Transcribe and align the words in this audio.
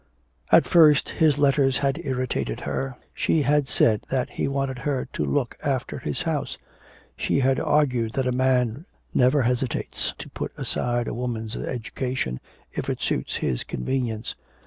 At 0.51 0.65
first 0.65 1.09
his 1.09 1.37
letters 1.37 1.77
had 1.77 1.99
irritated 2.03 2.61
her, 2.61 2.97
she 3.13 3.43
had 3.43 3.67
said 3.67 4.01
that 4.09 4.31
he 4.31 4.47
wanted 4.47 4.79
her 4.79 5.07
to 5.13 5.23
look 5.23 5.55
after 5.61 5.99
his 5.99 6.23
house; 6.23 6.57
she 7.15 7.39
had 7.41 7.59
argued 7.59 8.13
that 8.13 8.25
a 8.25 8.31
man 8.31 8.87
never 9.13 9.43
hesitates 9.43 10.15
to 10.17 10.27
put 10.31 10.53
aside 10.57 11.07
a 11.07 11.13
woman's 11.13 11.55
education, 11.55 12.39
if 12.73 12.89
it 12.89 12.99
suits 12.99 13.35
his 13.35 13.63
convenience. 13.63 14.33